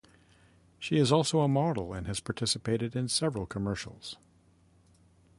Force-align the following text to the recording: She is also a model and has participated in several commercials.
She 0.79 0.97
is 0.97 1.11
also 1.11 1.41
a 1.41 1.47
model 1.47 1.93
and 1.93 2.07
has 2.07 2.19
participated 2.19 2.95
in 2.95 3.07
several 3.07 3.45
commercials. 3.45 4.17